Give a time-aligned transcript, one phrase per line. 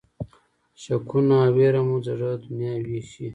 [0.81, 3.27] شکونه او وېره مو د زړه دنیا وېشي.